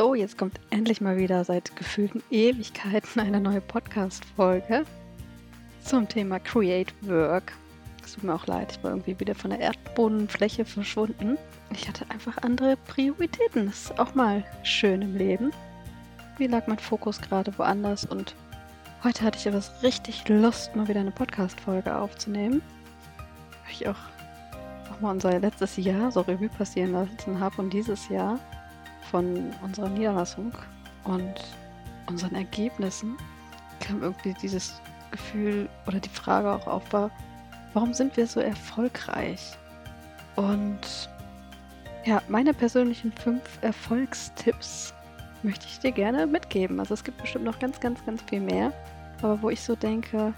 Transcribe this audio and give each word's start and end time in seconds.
So, 0.00 0.14
jetzt 0.14 0.38
kommt 0.38 0.58
endlich 0.70 1.02
mal 1.02 1.18
wieder 1.18 1.44
seit 1.44 1.76
gefühlten 1.76 2.22
Ewigkeiten 2.30 3.20
eine 3.20 3.38
neue 3.38 3.60
Podcast-Folge 3.60 4.86
zum 5.84 6.08
Thema 6.08 6.38
Create 6.38 6.90
Work. 7.02 7.52
Es 8.02 8.14
tut 8.14 8.24
mir 8.24 8.34
auch 8.34 8.46
leid, 8.46 8.72
ich 8.72 8.82
war 8.82 8.92
irgendwie 8.92 9.20
wieder 9.20 9.34
von 9.34 9.50
der 9.50 9.60
Erdbodenfläche 9.60 10.64
verschwunden. 10.64 11.36
Ich 11.74 11.86
hatte 11.86 12.10
einfach 12.10 12.38
andere 12.38 12.78
Prioritäten. 12.86 13.66
Das 13.66 13.90
ist 13.90 13.98
auch 13.98 14.14
mal 14.14 14.42
schön 14.62 15.02
im 15.02 15.18
Leben. 15.18 15.50
Wie 16.38 16.46
lag 16.46 16.66
mein 16.66 16.78
Fokus 16.78 17.20
gerade 17.20 17.52
woanders 17.58 18.06
und 18.06 18.34
heute 19.04 19.22
hatte 19.22 19.38
ich 19.38 19.48
aber 19.48 19.62
richtig 19.82 20.26
Lust, 20.30 20.74
mal 20.74 20.88
wieder 20.88 21.00
eine 21.00 21.10
Podcast-Folge 21.10 21.94
aufzunehmen. 21.94 22.62
Weil 23.64 23.72
ich 23.72 23.86
auch 23.86 24.00
nochmal 24.88 25.12
unser 25.12 25.38
letztes 25.38 25.76
Jahr 25.76 26.10
so 26.10 26.22
Revue 26.22 26.48
passieren 26.48 26.92
lassen 26.92 27.38
habe 27.38 27.60
und 27.60 27.74
dieses 27.74 28.08
Jahr 28.08 28.40
von 29.10 29.52
unserer 29.62 29.88
Niederlassung 29.88 30.52
und 31.04 31.34
unseren 32.06 32.34
Ergebnissen 32.34 33.16
kam 33.80 34.02
irgendwie 34.02 34.34
dieses 34.40 34.80
Gefühl 35.10 35.68
oder 35.86 35.98
die 35.98 36.08
Frage 36.08 36.50
auch 36.50 36.66
auf 36.66 36.92
war, 36.92 37.10
warum 37.74 37.94
sind 37.94 38.16
wir 38.16 38.26
so 38.26 38.40
erfolgreich? 38.40 39.56
Und 40.36 41.10
ja, 42.04 42.22
meine 42.28 42.54
persönlichen 42.54 43.12
fünf 43.12 43.42
Erfolgstipps 43.62 44.94
möchte 45.42 45.66
ich 45.66 45.80
dir 45.80 45.92
gerne 45.92 46.26
mitgeben. 46.26 46.80
Also 46.80 46.94
es 46.94 47.04
gibt 47.04 47.18
bestimmt 47.18 47.44
noch 47.44 47.58
ganz, 47.58 47.80
ganz, 47.80 48.04
ganz 48.04 48.22
viel 48.22 48.40
mehr. 48.40 48.72
Aber 49.22 49.42
wo 49.42 49.50
ich 49.50 49.60
so 49.60 49.74
denke, 49.74 50.32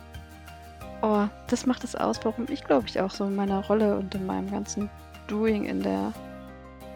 oh, 1.03 1.27
das 1.49 1.67
macht 1.67 1.85
es 1.85 1.95
aus, 1.95 2.25
warum 2.25 2.47
ich 2.49 2.65
glaube 2.65 2.89
ich 2.89 3.01
auch 3.01 3.11
so 3.11 3.25
in 3.25 3.37
meiner 3.37 3.65
Rolle 3.67 3.97
und 3.97 4.15
in 4.15 4.27
meinem 4.27 4.51
ganzen 4.51 4.91
Doing 5.29 5.67
in 5.67 5.83
der 5.83 6.13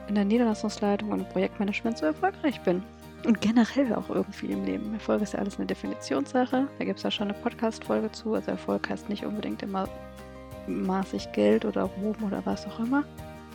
in 0.08 0.14
der 0.14 0.24
Niederlassungsleitung 0.24 1.10
und 1.10 1.28
Projektmanagement 1.30 1.98
so 1.98 2.06
erfolgreich 2.06 2.60
bin. 2.62 2.82
Und 3.24 3.40
generell 3.40 3.92
auch 3.94 4.08
irgendwie 4.08 4.52
im 4.52 4.64
Leben. 4.64 4.92
Erfolg 4.94 5.22
ist 5.22 5.32
ja 5.32 5.40
alles 5.40 5.56
eine 5.56 5.66
Definitionssache. 5.66 6.68
Da 6.78 6.84
gibt 6.84 6.98
es 6.98 7.02
ja 7.02 7.10
schon 7.10 7.28
eine 7.28 7.38
Podcast-Folge 7.38 8.12
zu. 8.12 8.34
Also 8.34 8.52
Erfolg 8.52 8.88
heißt 8.88 9.08
nicht 9.08 9.24
unbedingt 9.24 9.62
immer 9.62 9.88
maßig 10.68 11.32
Geld 11.32 11.64
oder 11.64 11.82
Ruhm 11.82 12.16
oder 12.24 12.44
was 12.44 12.66
auch 12.66 12.78
immer, 12.80 13.04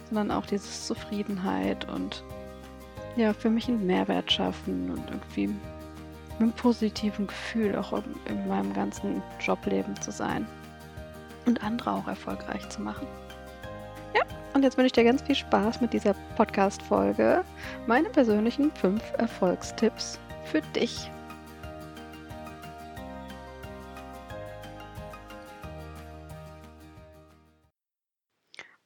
sondern 0.10 0.32
auch 0.32 0.46
diese 0.46 0.70
Zufriedenheit 0.70 1.90
und 1.90 2.24
ja, 3.16 3.34
für 3.34 3.50
mich 3.50 3.68
einen 3.68 3.86
Mehrwert 3.86 4.32
schaffen 4.32 4.90
und 4.90 5.10
irgendwie 5.10 5.48
mit 5.48 5.58
einem 6.40 6.52
positiven 6.54 7.28
Gefühl 7.28 7.76
auch 7.76 8.02
in 8.26 8.48
meinem 8.48 8.74
ganzen 8.74 9.22
Jobleben 9.40 10.00
zu 10.02 10.12
sein 10.12 10.48
und 11.46 11.64
andere 11.64 11.92
auch 11.92 12.08
erfolgreich 12.08 12.68
zu 12.70 12.82
machen. 12.82 13.08
Und 14.62 14.64
jetzt 14.64 14.78
wünsche 14.78 14.88
ich 14.88 14.92
dir 14.92 15.06
ganz 15.06 15.22
viel 15.22 15.34
Spaß 15.34 15.82
mit 15.82 15.94
dieser 15.94 16.14
Podcast-Folge. 16.36 17.44
Meine 17.88 18.10
persönlichen 18.10 18.70
fünf 18.76 19.02
Erfolgstipps 19.18 20.20
für 20.44 20.62
dich. 20.76 21.10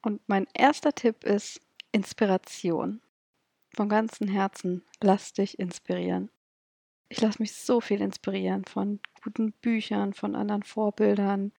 Und 0.01 0.21
mein 0.27 0.47
erster 0.53 0.93
Tipp 0.93 1.23
ist 1.23 1.59
Inspiration. 1.91 3.01
Von 3.75 3.89
ganzem 3.89 4.27
Herzen 4.27 4.83
lass 5.01 5.33
dich 5.33 5.57
inspirieren. 5.57 6.29
Ich 7.09 7.21
lasse 7.21 7.41
mich 7.41 7.53
so 7.53 7.81
viel 7.81 8.01
inspirieren 8.01 8.65
von 8.65 8.99
guten 9.23 9.51
Büchern, 9.51 10.13
von 10.13 10.35
anderen 10.35 10.63
Vorbildern, 10.63 11.51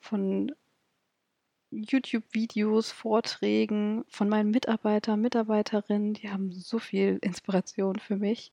von 0.00 0.54
YouTube-Videos, 1.82 2.92
Vorträgen 2.92 4.04
von 4.08 4.28
meinen 4.28 4.50
Mitarbeitern, 4.50 5.20
Mitarbeiterinnen. 5.20 6.14
Die 6.14 6.30
haben 6.30 6.52
so 6.52 6.78
viel 6.78 7.18
Inspiration 7.22 7.98
für 7.98 8.16
mich. 8.16 8.52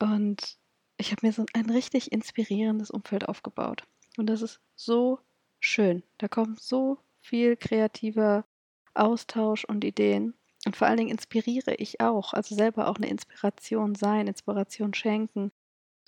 Und 0.00 0.58
ich 0.96 1.12
habe 1.12 1.26
mir 1.26 1.32
so 1.32 1.44
ein 1.54 1.70
richtig 1.70 2.12
inspirierendes 2.12 2.90
Umfeld 2.90 3.28
aufgebaut. 3.28 3.84
Und 4.16 4.26
das 4.26 4.42
ist 4.42 4.60
so 4.74 5.20
schön. 5.60 6.02
Da 6.18 6.28
kommt 6.28 6.60
so 6.60 6.98
viel 7.20 7.56
kreativer 7.56 8.44
Austausch 8.94 9.64
und 9.64 9.84
Ideen. 9.84 10.34
Und 10.66 10.76
vor 10.76 10.88
allen 10.88 10.96
Dingen 10.96 11.10
inspiriere 11.10 11.74
ich 11.74 12.00
auch, 12.00 12.32
also 12.32 12.54
selber 12.54 12.88
auch 12.88 12.96
eine 12.96 13.08
Inspiration 13.08 13.94
sein, 13.94 14.26
Inspiration 14.26 14.92
schenken, 14.92 15.52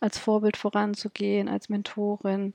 als 0.01 0.19
Vorbild 0.19 0.57
voranzugehen, 0.57 1.49
als 1.49 1.69
Mentorin, 1.69 2.55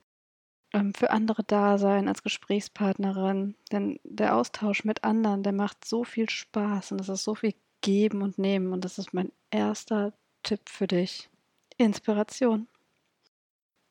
für 0.93 1.11
andere 1.11 1.43
da 1.43 1.77
sein 1.77 2.07
als 2.07 2.23
Gesprächspartnerin. 2.23 3.55
Denn 3.71 3.99
der 4.03 4.35
Austausch 4.35 4.83
mit 4.83 5.03
anderen, 5.03 5.43
der 5.43 5.53
macht 5.53 5.85
so 5.85 6.03
viel 6.03 6.29
Spaß 6.29 6.91
und 6.91 7.01
es 7.01 7.09
ist 7.09 7.23
so 7.23 7.35
viel 7.35 7.53
Geben 7.81 8.21
und 8.21 8.37
Nehmen. 8.37 8.73
Und 8.73 8.83
das 8.83 8.97
ist 8.97 9.13
mein 9.13 9.31
erster 9.51 10.13
Tipp 10.43 10.69
für 10.69 10.87
dich. 10.87 11.29
Inspiration. 11.77 12.67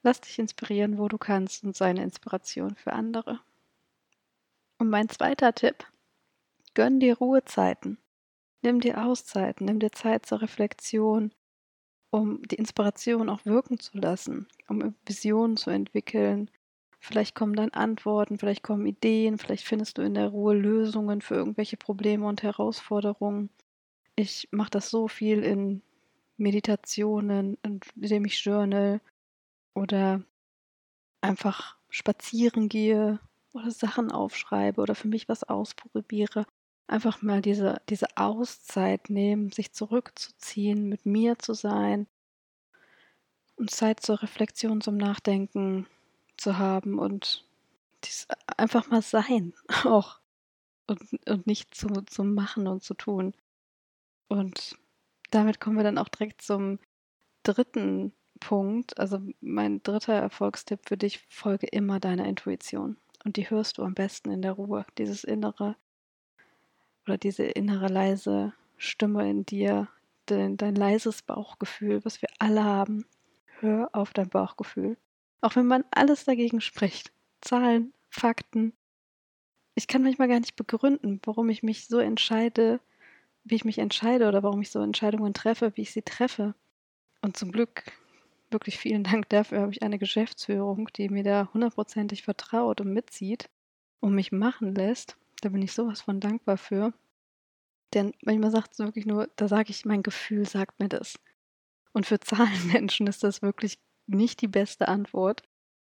Lass 0.02 0.20
dich 0.20 0.38
inspirieren, 0.38 0.98
wo 0.98 1.08
du 1.08 1.16
kannst 1.16 1.64
und 1.64 1.76
sei 1.76 1.90
eine 1.90 2.02
Inspiration 2.02 2.76
für 2.76 2.92
andere. 2.92 3.40
Und 4.78 4.90
mein 4.90 5.08
zweiter 5.08 5.54
Tipp, 5.54 5.86
gönn 6.74 7.00
dir 7.00 7.16
Ruhezeiten. 7.16 7.98
Nimm 8.60 8.80
dir 8.80 9.04
Auszeiten, 9.04 9.66
nimm 9.66 9.78
dir 9.78 9.92
Zeit 9.92 10.26
zur 10.26 10.42
Reflexion, 10.42 11.32
um 12.10 12.42
die 12.42 12.56
Inspiration 12.56 13.28
auch 13.28 13.44
wirken 13.44 13.78
zu 13.78 13.98
lassen, 13.98 14.48
um 14.68 14.94
Visionen 15.04 15.56
zu 15.56 15.70
entwickeln, 15.70 16.50
Vielleicht 17.04 17.34
kommen 17.34 17.54
dann 17.54 17.68
Antworten, 17.68 18.38
vielleicht 18.38 18.62
kommen 18.62 18.86
Ideen, 18.86 19.36
vielleicht 19.36 19.66
findest 19.66 19.98
du 19.98 20.02
in 20.02 20.14
der 20.14 20.28
Ruhe 20.28 20.54
Lösungen 20.54 21.20
für 21.20 21.34
irgendwelche 21.34 21.76
Probleme 21.76 22.26
und 22.26 22.42
Herausforderungen. 22.42 23.50
Ich 24.16 24.48
mache 24.52 24.70
das 24.70 24.88
so 24.88 25.06
viel 25.06 25.42
in 25.42 25.82
Meditationen, 26.38 27.58
indem 27.62 28.24
ich 28.24 28.42
journal 28.42 29.02
oder 29.74 30.22
einfach 31.20 31.76
spazieren 31.90 32.70
gehe 32.70 33.20
oder 33.52 33.70
Sachen 33.70 34.10
aufschreibe 34.10 34.80
oder 34.80 34.94
für 34.94 35.08
mich 35.08 35.28
was 35.28 35.44
ausprobiere. 35.44 36.46
Einfach 36.86 37.20
mal 37.20 37.42
diese, 37.42 37.82
diese 37.90 38.16
Auszeit 38.16 39.10
nehmen, 39.10 39.52
sich 39.52 39.74
zurückzuziehen, 39.74 40.88
mit 40.88 41.04
mir 41.04 41.38
zu 41.38 41.52
sein 41.52 42.06
und 43.56 43.70
Zeit 43.70 44.00
zur 44.00 44.22
Reflexion, 44.22 44.80
zum 44.80 44.96
Nachdenken 44.96 45.86
zu 46.36 46.58
haben 46.58 46.98
und 46.98 47.44
dies 48.04 48.26
einfach 48.56 48.88
mal 48.88 49.02
sein 49.02 49.54
auch 49.84 50.20
und, 50.86 51.00
und 51.28 51.46
nicht 51.46 51.74
zu, 51.74 51.88
zu 52.02 52.24
machen 52.24 52.66
und 52.66 52.82
zu 52.82 52.94
tun. 52.94 53.34
Und 54.28 54.76
damit 55.30 55.60
kommen 55.60 55.76
wir 55.76 55.84
dann 55.84 55.98
auch 55.98 56.08
direkt 56.08 56.42
zum 56.42 56.78
dritten 57.42 58.12
Punkt. 58.40 58.98
Also 58.98 59.20
mein 59.40 59.82
dritter 59.82 60.14
Erfolgstipp 60.14 60.80
für 60.86 60.96
dich, 60.96 61.20
folge 61.28 61.66
immer 61.66 62.00
deiner 62.00 62.26
Intuition. 62.26 62.96
Und 63.24 63.36
die 63.36 63.48
hörst 63.48 63.78
du 63.78 63.82
am 63.82 63.94
besten 63.94 64.30
in 64.30 64.42
der 64.42 64.52
Ruhe. 64.52 64.84
Dieses 64.98 65.24
innere 65.24 65.76
oder 67.06 67.18
diese 67.18 67.44
innere 67.44 67.88
leise 67.88 68.54
Stimme 68.76 69.28
in 69.28 69.44
dir, 69.44 69.88
dein, 70.26 70.56
dein 70.56 70.74
leises 70.74 71.22
Bauchgefühl, 71.22 72.04
was 72.04 72.20
wir 72.22 72.28
alle 72.38 72.64
haben. 72.64 73.06
Hör 73.60 73.88
auf 73.92 74.12
dein 74.12 74.28
Bauchgefühl. 74.28 74.96
Auch 75.44 75.56
wenn 75.56 75.66
man 75.66 75.84
alles 75.90 76.24
dagegen 76.24 76.62
spricht. 76.62 77.12
Zahlen, 77.42 77.92
Fakten. 78.08 78.72
Ich 79.74 79.88
kann 79.88 80.02
manchmal 80.02 80.28
gar 80.28 80.40
nicht 80.40 80.56
begründen, 80.56 81.20
warum 81.22 81.50
ich 81.50 81.62
mich 81.62 81.86
so 81.86 81.98
entscheide, 81.98 82.80
wie 83.44 83.56
ich 83.56 83.66
mich 83.66 83.76
entscheide 83.76 84.26
oder 84.26 84.42
warum 84.42 84.62
ich 84.62 84.70
so 84.70 84.80
Entscheidungen 84.80 85.34
treffe, 85.34 85.72
wie 85.74 85.82
ich 85.82 85.92
sie 85.92 86.00
treffe. 86.00 86.54
Und 87.20 87.36
zum 87.36 87.52
Glück, 87.52 87.82
wirklich 88.50 88.78
vielen 88.78 89.04
Dank 89.12 89.28
dafür, 89.28 89.60
habe 89.60 89.72
ich 89.72 89.82
eine 89.82 89.98
Geschäftsführung, 89.98 90.88
die 90.96 91.10
mir 91.10 91.24
da 91.24 91.50
hundertprozentig 91.52 92.22
vertraut 92.22 92.80
und 92.80 92.94
mitzieht 92.94 93.50
und 94.00 94.14
mich 94.14 94.32
machen 94.32 94.74
lässt. 94.74 95.18
Da 95.42 95.50
bin 95.50 95.60
ich 95.60 95.74
sowas 95.74 96.00
von 96.00 96.20
dankbar 96.20 96.56
für. 96.56 96.94
Denn 97.92 98.14
manchmal 98.22 98.50
sagt 98.50 98.72
es 98.72 98.78
wirklich 98.78 99.04
nur, 99.04 99.28
da 99.36 99.46
sage 99.48 99.68
ich, 99.68 99.84
mein 99.84 100.02
Gefühl 100.02 100.48
sagt 100.48 100.80
mir 100.80 100.88
das. 100.88 101.20
Und 101.92 102.06
für 102.06 102.18
Zahlenmenschen 102.78 103.06
ist 103.08 103.22
das 103.22 103.42
wirklich 103.42 103.78
nicht 104.06 104.40
die 104.40 104.48
beste 104.48 104.88
Antwort, 104.88 105.42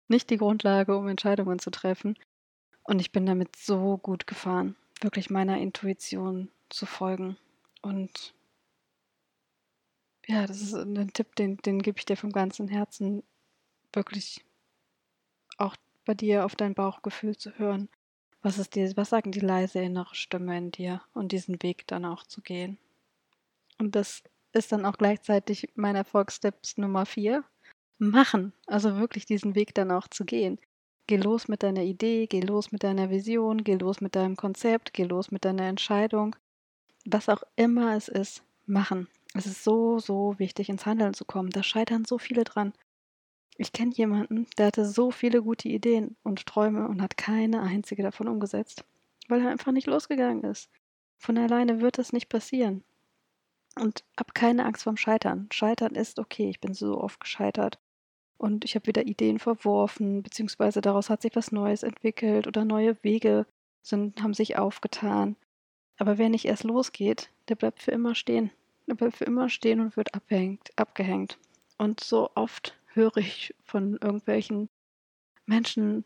nicht 0.08 0.30
die 0.30 0.36
Grundlage, 0.36 0.96
um 0.96 1.08
Entscheidungen 1.08 1.58
zu 1.58 1.70
treffen. 1.70 2.16
Und 2.82 3.00
ich 3.00 3.12
bin 3.12 3.26
damit 3.26 3.56
so 3.56 3.98
gut 3.98 4.26
gefahren, 4.26 4.76
wirklich 5.00 5.30
meiner 5.30 5.58
Intuition 5.58 6.50
zu 6.68 6.86
folgen. 6.86 7.36
Und 7.82 8.34
ja, 10.26 10.46
das 10.46 10.60
ist 10.60 10.74
ein 10.74 11.12
Tipp, 11.12 11.34
den, 11.36 11.56
den 11.58 11.82
gebe 11.82 11.98
ich 11.98 12.04
dir 12.04 12.16
vom 12.16 12.32
ganzen 12.32 12.68
Herzen, 12.68 13.22
wirklich 13.92 14.44
auch 15.58 15.76
bei 16.04 16.14
dir 16.14 16.44
auf 16.44 16.56
dein 16.56 16.74
Bauchgefühl 16.74 17.36
zu 17.36 17.58
hören. 17.58 17.88
Was 18.42 18.58
ist 18.58 18.74
dir, 18.74 18.96
was 18.96 19.10
sagen 19.10 19.32
die 19.32 19.40
leise 19.40 19.80
innere 19.80 20.14
Stimme 20.14 20.56
in 20.56 20.70
dir 20.70 21.02
und 21.14 21.32
diesen 21.32 21.62
Weg 21.62 21.86
dann 21.88 22.04
auch 22.04 22.22
zu 22.22 22.42
gehen. 22.42 22.78
Und 23.78 23.96
das 23.96 24.22
ist 24.52 24.72
dann 24.72 24.86
auch 24.86 24.98
gleichzeitig 24.98 25.72
mein 25.74 25.96
Erfolgstipps 25.96 26.76
Nummer 26.78 27.06
vier 27.06 27.44
machen. 27.98 28.52
Also 28.66 28.96
wirklich 28.96 29.26
diesen 29.26 29.54
Weg 29.54 29.74
dann 29.74 29.90
auch 29.90 30.08
zu 30.08 30.24
gehen. 30.24 30.58
Geh 31.06 31.16
los 31.16 31.46
mit 31.48 31.62
deiner 31.62 31.82
Idee, 31.82 32.26
geh 32.26 32.40
los 32.40 32.72
mit 32.72 32.82
deiner 32.82 33.10
Vision, 33.10 33.62
geh 33.62 33.76
los 33.76 34.00
mit 34.00 34.16
deinem 34.16 34.36
Konzept, 34.36 34.92
geh 34.92 35.04
los 35.04 35.30
mit 35.30 35.44
deiner 35.44 35.64
Entscheidung. 35.64 36.34
Was 37.04 37.28
auch 37.28 37.42
immer 37.54 37.94
es 37.94 38.08
ist, 38.08 38.42
machen. 38.66 39.08
Es 39.34 39.46
ist 39.46 39.62
so, 39.62 39.98
so 39.98 40.34
wichtig, 40.38 40.68
ins 40.68 40.86
Handeln 40.86 41.14
zu 41.14 41.24
kommen. 41.24 41.50
Da 41.50 41.62
scheitern 41.62 42.04
so 42.04 42.18
viele 42.18 42.42
dran. 42.42 42.72
Ich 43.58 43.72
kenne 43.72 43.92
jemanden, 43.94 44.46
der 44.58 44.66
hatte 44.66 44.84
so 44.84 45.10
viele 45.10 45.42
gute 45.42 45.68
Ideen 45.68 46.16
und 46.22 46.44
Träume 46.46 46.88
und 46.88 47.00
hat 47.00 47.16
keine 47.16 47.62
einzige 47.62 48.02
davon 48.02 48.28
umgesetzt, 48.28 48.84
weil 49.28 49.40
er 49.40 49.50
einfach 49.50 49.72
nicht 49.72 49.86
losgegangen 49.86 50.44
ist. 50.44 50.68
Von 51.18 51.38
alleine 51.38 51.80
wird 51.80 51.98
das 51.98 52.12
nicht 52.12 52.28
passieren. 52.28 52.84
Und 53.78 54.04
hab 54.16 54.34
keine 54.34 54.64
Angst 54.64 54.84
vorm 54.84 54.96
Scheitern. 54.96 55.48
Scheitern 55.52 55.94
ist 55.94 56.18
okay. 56.18 56.48
Ich 56.48 56.60
bin 56.60 56.74
so 56.74 57.00
oft 57.00 57.20
gescheitert. 57.20 57.78
Und 58.38 58.64
ich 58.64 58.74
habe 58.74 58.86
wieder 58.86 59.06
Ideen 59.06 59.38
verworfen, 59.38 60.22
beziehungsweise 60.22 60.80
daraus 60.80 61.08
hat 61.08 61.22
sich 61.22 61.34
was 61.34 61.52
Neues 61.52 61.82
entwickelt 61.82 62.46
oder 62.46 62.64
neue 62.64 63.02
Wege 63.02 63.46
sind, 63.82 64.22
haben 64.22 64.34
sich 64.34 64.58
aufgetan. 64.58 65.36
Aber 65.98 66.18
wer 66.18 66.28
nicht 66.28 66.44
erst 66.44 66.64
losgeht, 66.64 67.30
der 67.48 67.54
bleibt 67.54 67.82
für 67.82 67.92
immer 67.92 68.14
stehen. 68.14 68.50
Der 68.86 68.94
bleibt 68.94 69.16
für 69.16 69.24
immer 69.24 69.48
stehen 69.48 69.80
und 69.80 69.96
wird 69.96 70.14
abhängt, 70.14 70.70
abgehängt. 70.76 71.38
Und 71.78 72.00
so 72.00 72.30
oft 72.34 72.76
höre 72.92 73.16
ich 73.16 73.54
von 73.64 73.96
irgendwelchen 73.96 74.68
Menschen, 75.46 76.04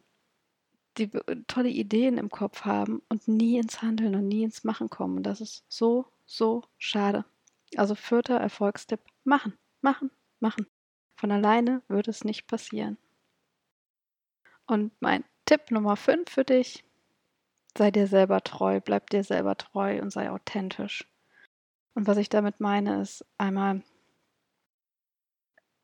die 0.99 1.11
tolle 1.47 1.69
Ideen 1.69 2.19
im 2.19 2.31
Kopf 2.31 2.65
haben 2.65 3.03
und 3.09 3.27
nie 3.29 3.59
ins 3.59 3.83
Handeln 3.83 4.15
und 4.15 4.29
nie 4.29 4.45
ins 4.45 4.65
Machen 4.65 4.91
kommen. 4.91 5.23
Das 5.23 5.41
ist 5.41 5.65
so, 5.69 6.07
so 6.27 6.63
schade. 6.79 7.25
Also 7.77 7.95
vierter 7.95 8.37
Erfolgstipp, 8.37 9.01
machen, 9.25 9.55
machen, 9.81 10.11
machen. 10.41 10.67
Von 11.21 11.33
alleine 11.33 11.83
wird 11.87 12.09
es 12.09 12.25
nicht 12.25 12.47
passieren. 12.47 12.97
Und 14.67 14.91
mein 15.01 15.23
Tipp 15.45 15.71
Nummer 15.71 15.97
5 15.97 16.31
für 16.31 16.45
dich, 16.45 16.83
sei 17.77 17.91
dir 17.91 18.07
selber 18.07 18.41
treu, 18.43 18.81
bleib 18.81 19.11
dir 19.11 19.23
selber 19.23 19.55
treu 19.59 20.01
und 20.01 20.11
sei 20.11 20.31
authentisch. 20.31 21.07
Und 21.93 22.07
was 22.07 22.17
ich 22.17 22.31
damit 22.31 22.61
meine, 22.61 23.03
ist 23.03 23.23
einmal, 23.37 23.83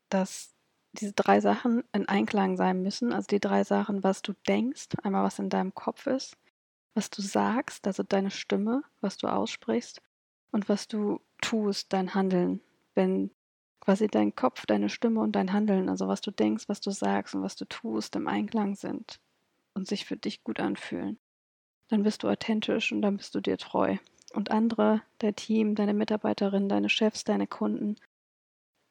dass 0.09 0.55
diese 0.93 1.13
drei 1.13 1.39
Sachen 1.39 1.83
in 1.91 2.09
Einklang 2.09 2.57
sein 2.57 2.81
müssen. 2.81 3.13
Also 3.13 3.27
die 3.27 3.39
drei 3.39 3.63
Sachen, 3.63 4.03
was 4.03 4.23
du 4.23 4.33
denkst, 4.47 4.87
einmal 5.03 5.23
was 5.23 5.37
in 5.37 5.49
deinem 5.49 5.75
Kopf 5.75 6.07
ist, 6.07 6.35
was 6.95 7.11
du 7.11 7.21
sagst, 7.21 7.85
also 7.85 8.01
deine 8.01 8.31
Stimme, 8.31 8.81
was 9.01 9.17
du 9.17 9.27
aussprichst 9.27 10.01
und 10.49 10.67
was 10.67 10.87
du 10.87 11.21
tust, 11.41 11.93
dein 11.93 12.15
Handeln. 12.15 12.59
Wenn 12.95 13.29
quasi 13.87 14.07
dein 14.07 14.35
Kopf, 14.35 14.65
deine 14.65 14.89
Stimme 14.89 15.21
und 15.21 15.31
dein 15.37 15.53
Handeln, 15.53 15.87
also 15.87 16.09
was 16.09 16.19
du 16.19 16.29
denkst, 16.29 16.67
was 16.67 16.81
du 16.81 16.91
sagst 16.91 17.35
und 17.35 17.41
was 17.41 17.55
du 17.55 17.63
tust, 17.63 18.17
im 18.17 18.27
Einklang 18.27 18.75
sind 18.75 19.21
und 19.75 19.87
sich 19.87 20.03
für 20.03 20.17
dich 20.17 20.43
gut 20.43 20.59
anfühlen, 20.59 21.17
dann 21.87 22.03
bist 22.03 22.21
du 22.21 22.27
authentisch 22.27 22.91
und 22.91 23.01
dann 23.01 23.15
bist 23.15 23.33
du 23.33 23.39
dir 23.39 23.57
treu. 23.57 23.95
Und 24.33 24.51
andere, 24.51 25.03
dein 25.19 25.37
Team, 25.37 25.73
deine 25.73 25.93
Mitarbeiterinnen, 25.93 26.67
deine 26.67 26.89
Chefs, 26.89 27.23
deine 27.23 27.47
Kunden, 27.47 27.95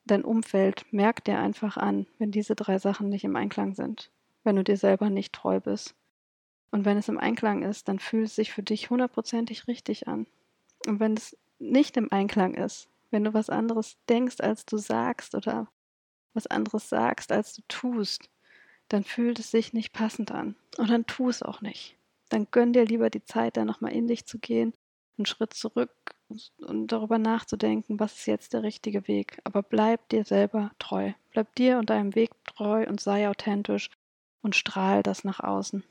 dein 0.06 0.25
Umfeld 0.25 0.90
merkt 0.93 1.26
dir 1.26 1.40
einfach 1.40 1.76
an, 1.76 2.06
wenn 2.16 2.31
diese 2.31 2.54
drei 2.54 2.78
Sachen 2.78 3.10
nicht 3.10 3.25
im 3.25 3.37
Einklang 3.37 3.75
sind, 3.75 4.10
wenn 4.44 4.56
du 4.56 4.64
dir 4.64 4.78
selber 4.78 5.10
nicht 5.10 5.34
treu 5.34 5.60
bist. 5.60 5.94
Und 6.70 6.87
wenn 6.87 6.96
es 6.96 7.10
im 7.10 7.19
Einklang 7.19 7.64
ist, 7.64 7.88
dann 7.88 7.98
fühlt 7.98 8.28
es 8.28 8.34
sich 8.34 8.50
für 8.50 8.62
dich 8.62 8.88
hundertprozentig 8.88 9.69
richtig 9.69 10.08
an. 10.08 10.26
Und 10.87 11.00
wenn 11.00 11.19
es 11.19 11.37
nicht 11.58 11.98
im 11.98 12.10
Einklang 12.10 12.54
ist, 12.54 12.88
wenn 13.11 13.25
du 13.25 13.35
was 13.35 13.50
anderes 13.50 13.97
denkst, 14.08 14.41
als 14.41 14.67
du 14.67 14.76
sagst 14.76 15.35
oder 15.35 15.69
was 16.35 16.47
anderes 16.47 16.88
sagst, 16.88 17.32
als 17.32 17.55
du 17.55 17.62
tust, 17.69 18.29
dann 18.88 19.05
fühlt 19.05 19.38
es 19.38 19.50
sich 19.50 19.73
nicht 19.73 19.93
passend 19.93 20.31
an. 20.31 20.56
Und 20.76 20.91
dann 20.91 21.06
tu 21.06 21.29
es 21.29 21.43
auch 21.43 21.61
nicht. 21.61 21.97
Dann 22.29 22.49
gönn 22.50 22.73
dir 22.73 22.85
lieber 22.85 23.11
die 23.11 23.25
Zeit, 23.25 23.56
da 23.56 23.64
nochmal 23.64 23.93
in 23.93 24.06
dich 24.06 24.26
zu 24.26 24.38
gehen, 24.38 24.75
einen 25.19 25.26
Schritt 25.26 25.55
zurück 25.55 25.91
und 26.58 26.93
darüber 26.93 27.19
nachzudenken, 27.19 27.99
was 28.00 28.14
ist 28.14 28.26
jetzt 28.26 28.53
der 28.53 28.62
richtige 28.62 29.08
Weg. 29.08 29.41
Aber 29.44 29.62
bleib 29.62 30.08
dir 30.08 30.25
selber 30.25 30.73
treu. 30.79 31.12
Bleib 31.31 31.55
dir 31.55 31.79
und 31.79 31.91
deinem 31.91 32.14
Weg 32.14 32.31
treu 32.44 32.87
und 32.87 33.00
sei 33.00 33.29
authentisch 33.29 33.91
und 34.43 34.56
strahl 34.56 35.03
das 35.03 35.25
nach 35.25 35.41
außen. 35.41 35.85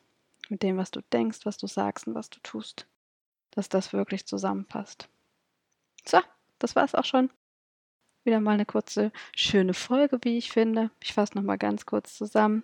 Mit 0.49 0.61
dem, 0.61 0.77
was 0.77 0.91
du 0.91 1.01
denkst, 1.01 1.39
was 1.45 1.57
du 1.57 1.67
sagst 1.67 2.07
und 2.07 2.15
was 2.15 2.29
du 2.29 2.39
tust. 2.41 2.85
Dass 3.51 3.69
das 3.69 3.93
wirklich 3.93 4.25
zusammenpasst. 4.25 5.09
So, 6.05 6.19
das 6.59 6.75
war 6.75 6.83
es 6.83 6.95
auch 6.95 7.05
schon. 7.05 7.29
Wieder 8.23 8.39
mal 8.39 8.53
eine 8.53 8.65
kurze, 8.65 9.11
schöne 9.35 9.73
Folge, 9.73 10.19
wie 10.23 10.37
ich 10.37 10.51
finde. 10.51 10.89
Ich 10.99 11.13
fasse 11.13 11.37
nochmal 11.37 11.57
ganz 11.57 11.85
kurz 11.85 12.17
zusammen. 12.17 12.63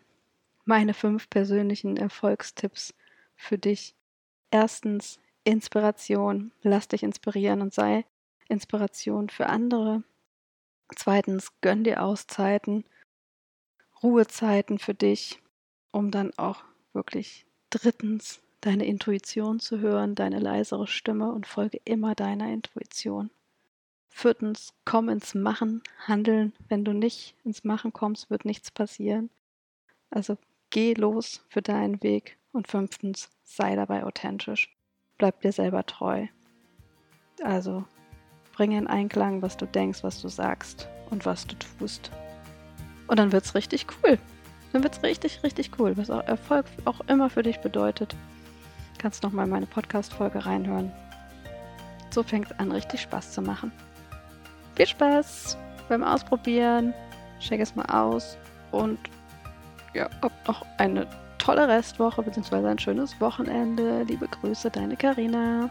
Meine 0.65 0.93
fünf 0.93 1.29
persönlichen 1.29 1.97
Erfolgstipps 1.97 2.93
für 3.35 3.57
dich. 3.57 3.95
Erstens, 4.49 5.19
Inspiration. 5.43 6.51
Lass 6.61 6.87
dich 6.87 7.03
inspirieren 7.03 7.61
und 7.61 7.73
sei 7.73 8.05
Inspiration 8.47 9.29
für 9.29 9.47
andere. 9.47 10.03
Zweitens, 10.95 11.51
gönn 11.61 11.83
dir 11.83 12.03
Auszeiten, 12.03 12.83
Ruhezeiten 14.03 14.77
für 14.77 14.93
dich, 14.93 15.41
um 15.91 16.11
dann 16.11 16.31
auch 16.37 16.63
wirklich 16.93 17.45
drittens 17.69 18.41
deine 18.61 18.85
Intuition 18.85 19.59
zu 19.59 19.79
hören, 19.79 20.15
deine 20.15 20.39
leisere 20.39 20.87
Stimme 20.87 21.31
und 21.31 21.47
folge 21.47 21.79
immer 21.85 22.13
deiner 22.13 22.51
Intuition. 22.51 23.31
Viertens, 24.11 24.73
komm 24.85 25.09
ins 25.09 25.33
Machen, 25.33 25.81
handeln. 26.05 26.53
Wenn 26.69 26.85
du 26.85 26.93
nicht 26.93 27.35
ins 27.43 27.63
Machen 27.63 27.93
kommst, 27.93 28.29
wird 28.29 28.45
nichts 28.45 28.69
passieren. 28.69 29.29
Also 30.11 30.37
geh 30.69 30.93
los 30.93 31.43
für 31.49 31.61
deinen 31.61 32.03
Weg. 32.03 32.37
Und 32.51 32.67
fünftens, 32.67 33.29
sei 33.43 33.75
dabei 33.75 34.03
authentisch. 34.03 34.75
Bleib 35.17 35.41
dir 35.41 35.53
selber 35.53 35.85
treu. 35.85 36.27
Also 37.41 37.85
bringe 38.53 38.77
in 38.77 38.87
Einklang, 38.87 39.41
was 39.41 39.55
du 39.55 39.65
denkst, 39.65 40.03
was 40.03 40.21
du 40.21 40.27
sagst 40.27 40.89
und 41.09 41.25
was 41.25 41.47
du 41.47 41.55
tust. 41.55 42.11
Und 43.07 43.17
dann 43.17 43.31
wird's 43.31 43.55
richtig 43.55 43.87
cool. 44.03 44.19
Dann 44.73 44.83
wird's 44.83 45.01
richtig, 45.01 45.43
richtig 45.43 45.71
cool, 45.79 45.95
was 45.97 46.09
auch 46.09 46.23
Erfolg 46.25 46.65
auch 46.85 46.99
immer 47.07 47.29
für 47.29 47.43
dich 47.43 47.59
bedeutet. 47.59 48.15
Kannst 48.97 49.23
noch 49.23 49.31
mal 49.31 49.47
meine 49.47 49.65
Podcast-Folge 49.65 50.45
reinhören. 50.45 50.91
So 52.09 52.23
fängt 52.23 52.51
es 52.51 52.59
an, 52.59 52.71
richtig 52.71 53.01
Spaß 53.01 53.31
zu 53.31 53.41
machen. 53.41 53.71
Viel 54.75 54.87
Spaß 54.87 55.57
beim 55.89 56.03
Ausprobieren. 56.03 56.93
Check 57.39 57.59
es 57.59 57.75
mal 57.75 57.85
aus 57.85 58.37
und 58.71 58.99
ja, 59.93 60.09
habt 60.21 60.47
noch 60.47 60.65
eine 60.77 61.07
tolle 61.37 61.67
Restwoche 61.67 62.21
bzw. 62.21 62.67
ein 62.67 62.79
schönes 62.79 63.19
Wochenende. 63.19 64.03
Liebe 64.03 64.27
Grüße, 64.27 64.69
deine 64.69 64.95
Karina. 64.95 65.69